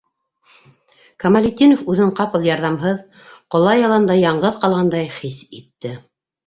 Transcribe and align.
Камалетдинов 1.23 1.83
үҙен 1.93 2.13
ҡапыл 2.21 2.47
ярҙамһыҙ, 2.49 3.05
ҡола 3.57 3.77
яланда 3.85 4.21
яңғыҙ 4.25 4.63
ҡалғандай 4.67 5.13
хис 5.21 5.43
итте. 5.63 5.99